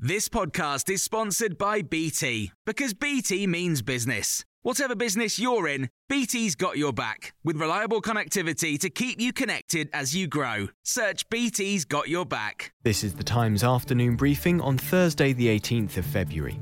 This 0.00 0.28
podcast 0.28 0.88
is 0.90 1.02
sponsored 1.02 1.58
by 1.58 1.82
BT 1.82 2.52
because 2.64 2.94
BT 2.94 3.48
means 3.48 3.82
business. 3.82 4.44
Whatever 4.62 4.94
business 4.94 5.40
you're 5.40 5.66
in, 5.66 5.90
BT's 6.08 6.54
got 6.54 6.78
your 6.78 6.92
back 6.92 7.34
with 7.42 7.56
reliable 7.56 8.00
connectivity 8.00 8.78
to 8.78 8.90
keep 8.90 9.20
you 9.20 9.32
connected 9.32 9.90
as 9.92 10.14
you 10.14 10.28
grow. 10.28 10.68
Search 10.84 11.28
BT's 11.30 11.84
got 11.84 12.08
your 12.08 12.24
back. 12.24 12.72
This 12.84 13.02
is 13.02 13.14
the 13.14 13.24
Times 13.24 13.64
afternoon 13.64 14.14
briefing 14.14 14.60
on 14.60 14.78
Thursday, 14.78 15.32
the 15.32 15.48
18th 15.48 15.96
of 15.96 16.06
February. 16.06 16.60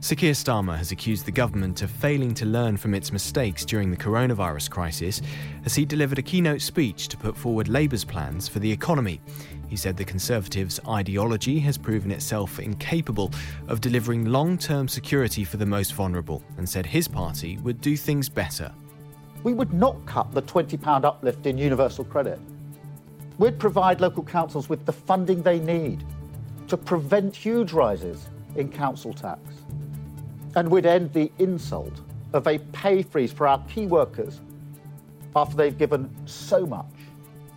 Sir 0.00 0.14
Keir 0.14 0.34
Starmer 0.34 0.76
has 0.76 0.92
accused 0.92 1.26
the 1.26 1.32
government 1.32 1.82
of 1.82 1.90
failing 1.90 2.32
to 2.34 2.46
learn 2.46 2.76
from 2.76 2.94
its 2.94 3.10
mistakes 3.10 3.64
during 3.64 3.90
the 3.90 3.96
coronavirus 3.96 4.70
crisis 4.70 5.20
as 5.64 5.74
he 5.74 5.84
delivered 5.84 6.20
a 6.20 6.22
keynote 6.22 6.60
speech 6.60 7.08
to 7.08 7.16
put 7.16 7.36
forward 7.36 7.66
Labour's 7.66 8.04
plans 8.04 8.46
for 8.46 8.60
the 8.60 8.70
economy. 8.70 9.20
He 9.68 9.76
said 9.76 9.96
the 9.96 10.04
Conservatives' 10.04 10.80
ideology 10.88 11.58
has 11.60 11.76
proven 11.76 12.10
itself 12.10 12.58
incapable 12.58 13.30
of 13.68 13.80
delivering 13.80 14.24
long 14.24 14.56
term 14.58 14.88
security 14.88 15.44
for 15.44 15.58
the 15.58 15.66
most 15.66 15.94
vulnerable 15.94 16.42
and 16.56 16.68
said 16.68 16.86
his 16.86 17.06
party 17.06 17.58
would 17.58 17.80
do 17.80 17.96
things 17.96 18.28
better. 18.28 18.72
We 19.42 19.54
would 19.54 19.72
not 19.72 20.04
cut 20.06 20.32
the 20.32 20.42
£20 20.42 21.04
uplift 21.04 21.46
in 21.46 21.58
universal 21.58 22.04
credit. 22.04 22.40
We'd 23.38 23.58
provide 23.58 24.00
local 24.00 24.24
councils 24.24 24.68
with 24.68 24.84
the 24.84 24.92
funding 24.92 25.42
they 25.42 25.60
need 25.60 26.04
to 26.66 26.76
prevent 26.76 27.36
huge 27.36 27.72
rises 27.72 28.28
in 28.56 28.70
council 28.70 29.12
tax 29.12 29.40
and 30.56 30.68
we'd 30.68 30.86
end 30.86 31.12
the 31.12 31.30
insult 31.38 32.00
of 32.32 32.46
a 32.46 32.58
pay 32.72 33.02
freeze 33.02 33.32
for 33.32 33.46
our 33.46 33.62
key 33.68 33.86
workers 33.86 34.40
after 35.36 35.56
they've 35.56 35.78
given 35.78 36.10
so 36.26 36.66
much. 36.66 36.86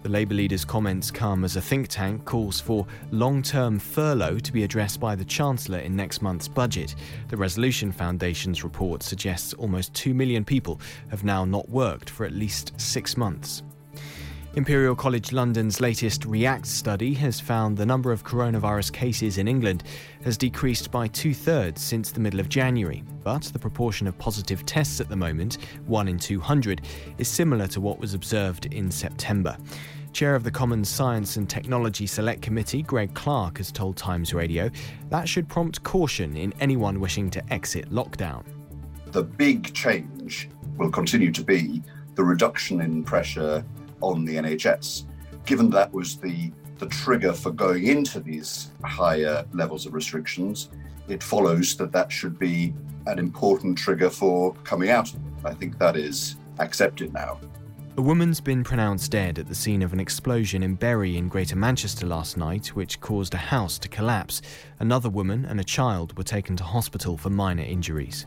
The 0.03 0.09
Labour 0.09 0.33
leader's 0.33 0.65
comments 0.65 1.11
come 1.11 1.43
as 1.43 1.57
a 1.57 1.61
think 1.61 1.87
tank 1.87 2.25
calls 2.25 2.59
for 2.59 2.87
long 3.11 3.43
term 3.43 3.77
furlough 3.77 4.39
to 4.39 4.51
be 4.51 4.63
addressed 4.63 4.99
by 4.99 5.15
the 5.15 5.23
Chancellor 5.23 5.77
in 5.77 5.95
next 5.95 6.23
month's 6.23 6.47
budget. 6.47 6.95
The 7.27 7.37
Resolution 7.37 7.91
Foundation's 7.91 8.63
report 8.63 9.03
suggests 9.03 9.53
almost 9.53 9.93
2 9.93 10.15
million 10.15 10.43
people 10.43 10.81
have 11.09 11.23
now 11.23 11.45
not 11.45 11.69
worked 11.69 12.09
for 12.09 12.25
at 12.25 12.33
least 12.33 12.79
six 12.81 13.15
months. 13.15 13.61
Imperial 14.55 14.95
College 14.95 15.31
London's 15.31 15.79
latest 15.79 16.25
REACT 16.25 16.67
study 16.67 17.13
has 17.13 17.39
found 17.39 17.77
the 17.77 17.85
number 17.85 18.11
of 18.11 18.25
coronavirus 18.25 18.91
cases 18.91 19.37
in 19.37 19.47
England 19.47 19.83
has 20.25 20.37
decreased 20.37 20.91
by 20.91 21.07
two 21.07 21.33
thirds 21.33 21.81
since 21.81 22.11
the 22.11 22.19
middle 22.19 22.41
of 22.41 22.49
January. 22.49 23.01
But 23.23 23.43
the 23.43 23.59
proportion 23.59 24.07
of 24.07 24.17
positive 24.17 24.65
tests 24.65 24.99
at 24.99 25.07
the 25.07 25.15
moment, 25.15 25.57
1 25.85 26.09
in 26.09 26.19
200, 26.19 26.81
is 27.17 27.29
similar 27.29 27.65
to 27.67 27.79
what 27.79 27.97
was 27.97 28.13
observed 28.13 28.65
in 28.73 28.91
September. 28.91 29.55
Chair 30.11 30.35
of 30.35 30.43
the 30.43 30.51
Commons 30.51 30.89
Science 30.89 31.37
and 31.37 31.49
Technology 31.49 32.05
Select 32.05 32.41
Committee, 32.41 32.81
Greg 32.81 33.13
Clark, 33.13 33.57
has 33.57 33.71
told 33.71 33.95
Times 33.95 34.33
Radio 34.33 34.69
that 35.09 35.29
should 35.29 35.47
prompt 35.47 35.81
caution 35.83 36.35
in 36.35 36.53
anyone 36.59 36.99
wishing 36.99 37.29
to 37.29 37.53
exit 37.53 37.89
lockdown. 37.89 38.43
The 39.05 39.23
big 39.23 39.73
change 39.73 40.49
will 40.75 40.91
continue 40.91 41.31
to 41.31 41.41
be 41.41 41.81
the 42.15 42.23
reduction 42.25 42.81
in 42.81 43.05
pressure 43.05 43.63
on 44.01 44.25
the 44.25 44.35
NHS. 44.35 45.05
Given 45.45 45.69
that 45.71 45.91
was 45.93 46.17
the, 46.17 46.51
the 46.77 46.87
trigger 46.87 47.33
for 47.33 47.51
going 47.51 47.87
into 47.87 48.19
these 48.19 48.71
higher 48.83 49.45
levels 49.53 49.85
of 49.85 49.93
restrictions, 49.93 50.69
it 51.07 51.23
follows 51.23 51.75
that 51.77 51.91
that 51.91 52.11
should 52.11 52.37
be 52.37 52.73
an 53.07 53.19
important 53.19 53.77
trigger 53.77 54.09
for 54.09 54.53
coming 54.63 54.89
out. 54.89 55.11
I 55.43 55.53
think 55.53 55.77
that 55.79 55.95
is 55.95 56.37
accepted 56.59 57.13
now. 57.13 57.39
A 57.97 58.01
woman's 58.01 58.39
been 58.39 58.63
pronounced 58.63 59.11
dead 59.11 59.37
at 59.37 59.47
the 59.47 59.55
scene 59.55 59.81
of 59.81 59.91
an 59.91 59.99
explosion 59.99 60.63
in 60.63 60.75
Bury 60.75 61.17
in 61.17 61.27
Greater 61.27 61.57
Manchester 61.57 62.07
last 62.07 62.37
night, 62.37 62.67
which 62.67 63.01
caused 63.01 63.33
a 63.33 63.37
house 63.37 63.77
to 63.79 63.89
collapse. 63.89 64.41
Another 64.79 65.09
woman 65.09 65.43
and 65.45 65.59
a 65.59 65.63
child 65.63 66.17
were 66.17 66.23
taken 66.23 66.55
to 66.55 66.63
hospital 66.63 67.17
for 67.17 67.29
minor 67.29 67.63
injuries. 67.63 68.25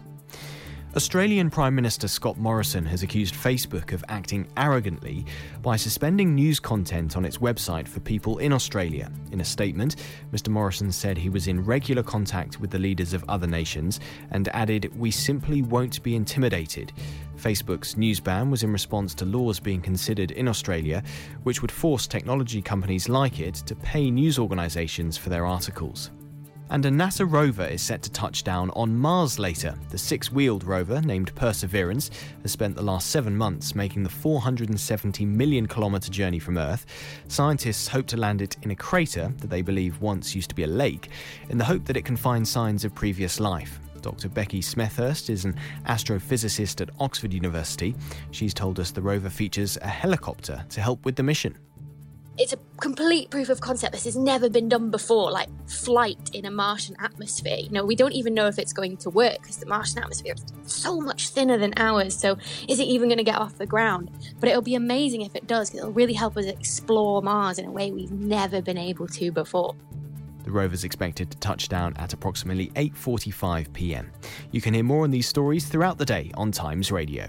Australian 0.97 1.51
Prime 1.51 1.75
Minister 1.75 2.07
Scott 2.07 2.39
Morrison 2.39 2.87
has 2.87 3.03
accused 3.03 3.35
Facebook 3.35 3.93
of 3.93 4.05
acting 4.09 4.47
arrogantly 4.57 5.27
by 5.61 5.75
suspending 5.75 6.37
news 6.37 6.61
content 6.61 7.17
on 7.17 7.25
its 7.25 7.39
website 7.39 7.89
for 7.89 7.99
people 7.99 8.39
in 8.39 8.53
Australia. 8.53 9.11
In 9.33 9.41
a 9.41 9.45
statement, 9.45 9.97
Mr. 10.33 10.51
Morrison 10.51 10.93
said 10.93 11.19
he 11.19 11.31
was 11.31 11.49
in 11.49 11.65
regular 11.65 12.05
contact 12.05 12.61
with 12.61 12.71
the 12.71 12.79
leaders 12.79 13.13
of 13.13 13.25
other 13.29 13.49
nations 13.49 13.99
and 14.31 14.47
added, 14.55 14.93
We 14.97 15.11
simply 15.11 15.63
won't 15.63 16.01
be 16.05 16.15
intimidated. 16.15 16.93
Facebook's 17.37 17.97
news 17.97 18.21
ban 18.21 18.49
was 18.49 18.63
in 18.63 18.73
response 18.73 19.15
to 19.15 19.25
laws 19.25 19.59
being 19.59 19.81
considered 19.81 20.31
in 20.31 20.47
Australia, 20.47 21.03
which 21.43 21.61
would 21.61 21.73
force 21.73 22.07
technology 22.07 22.63
companies 22.63 23.09
like 23.09 23.41
it 23.41 23.55
to 23.67 23.75
pay 23.75 24.13
news 24.13 24.39
organisations 24.39 25.17
for 25.17 25.29
their 25.29 25.45
articles. 25.45 26.13
And 26.71 26.87
a 26.87 26.91
NASA 26.91 27.31
rover 27.31 27.67
is 27.67 27.83
set 27.83 28.03
to 28.03 28.11
touch 28.11 28.43
down 28.43 28.71
on 28.71 28.97
Mars 28.97 29.39
later. 29.39 29.75
The 29.91 29.99
six 29.99 30.33
wheeled 30.33 30.65
rover, 30.65 31.01
named 31.03 31.35
Perseverance, 31.35 32.11
has 32.43 32.53
spent 32.53 32.75
the 32.75 32.83
last 32.83 33.11
seven 33.11 33.37
months 33.37 33.75
making 33.75 34.03
the 34.03 34.09
470 34.09 35.27
million 35.27 35.69
kilometre 35.69 36.11
journey 36.11 36.39
from 36.39 36.57
Earth. 36.57 36.87
Scientists 37.29 37.87
hope 37.87 38.07
to 38.07 38.17
land 38.17 38.41
it 38.41 38.57
in 38.63 38.71
a 38.71 38.77
crater 38.77 39.33
that 39.39 39.51
they 39.51 39.63
believe 39.63 40.01
once 40.01 40.35
used 40.35 40.49
to 40.49 40.55
be 40.55 40.65
a 40.65 40.67
lake, 40.69 41.11
in 41.51 41.59
the 41.59 41.65
hope 41.65 41.85
that 41.85 41.97
it 41.97 42.05
can 42.05 42.17
find 42.17 42.49
signs 42.49 42.85
of 42.85 42.95
previous 42.95 43.39
life. 43.39 43.79
Dr. 44.01 44.29
Becky 44.29 44.61
Smethurst 44.61 45.31
is 45.31 45.45
an 45.45 45.57
astrophysicist 45.87 46.81
at 46.81 46.91
Oxford 46.99 47.33
University. 47.33 47.95
She's 48.33 48.53
told 48.53 48.81
us 48.81 48.91
the 48.91 49.01
rover 49.01 49.31
features 49.31 49.79
a 49.81 49.89
helicopter 49.89 50.65
to 50.71 50.81
help 50.81 51.05
with 51.05 51.17
the 51.17 51.23
mission 51.23 51.57
it's 52.39 52.53
a 52.53 52.59
complete 52.81 53.31
proof 53.31 53.49
of 53.49 53.61
concept. 53.61 53.93
This 53.93 54.05
has 54.05 54.17
never 54.17 54.49
been 54.49 54.69
done 54.69 54.91
before, 54.91 55.31
like 55.31 55.49
flight 55.69 56.31
in 56.33 56.45
a 56.45 56.51
Martian 56.51 56.97
atmosphere. 56.99 57.57
You 57.57 57.71
know, 57.71 57.85
we 57.85 57.95
don't 57.95 58.13
even 58.13 58.35
know 58.35 58.47
if 58.47 58.59
it's 58.59 58.73
going 58.73 58.97
to 58.99 59.11
work 59.11 59.41
because 59.41 59.59
the 59.59 59.67
Martian 59.67 59.99
atmosphere 59.99 60.35
is 60.35 60.45
so 60.65 61.01
much 61.01 61.29
thinner 61.29 61.59
than 61.59 61.73
ours. 61.77 62.19
So, 62.19 62.37
is 62.69 62.81
it 62.81 62.85
even 62.85 63.09
going 63.09 63.19
to 63.19 63.25
get 63.25 63.37
off 63.37 63.57
the 63.57 63.67
ground? 63.67 64.11
But 64.41 64.49
it'll 64.49 64.63
be 64.63 64.75
amazing 64.75 65.23
if 65.23 65.37
it 65.37 65.47
does 65.47 65.71
because 65.71 65.81
it'll 65.81 65.93
really 65.93 66.13
help 66.13 66.37
us 66.37 66.47
explore 66.47 67.23
Mars 67.23 67.59
in 67.59 67.67
a 67.67 67.71
way 67.71 67.93
we've 67.93 68.13
never 68.13 68.61
been 68.61 68.79
able 68.79 69.07
to 69.09 69.31
before. 69.31 69.77
The 70.43 70.51
rover 70.51 70.75
is 70.75 70.85
expected 70.85 71.31
to 71.31 71.39
touch 71.39 71.69
down 71.69 71.95
at 71.97 72.13
approximately 72.13 72.67
8:45 72.71 73.73
p.m. 73.73 74.11
You 74.51 74.61
can 74.61 74.75
hear 74.75 74.85
more 74.85 75.05
on 75.05 75.11
these 75.11 75.27
stories 75.27 75.67
throughout 75.67 75.99
the 75.99 76.05
day 76.05 76.31
on 76.35 76.53
Times 76.53 76.93
Radio. 76.93 77.29